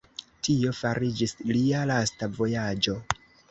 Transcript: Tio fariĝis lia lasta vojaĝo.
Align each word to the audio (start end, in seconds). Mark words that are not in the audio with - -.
Tio 0.45 0.73
fariĝis 0.77 1.35
lia 1.51 1.83
lasta 1.93 2.33
vojaĝo. 2.41 2.99